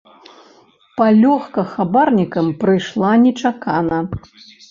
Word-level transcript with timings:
Палёгка 1.01 1.65
хабарнікам 1.75 2.49
прыйшла 2.63 3.11
нечакана. 3.27 3.99